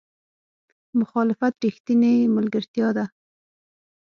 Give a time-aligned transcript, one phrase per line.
[0.99, 3.05] مخالفت رښتینې ملګرتیا ده.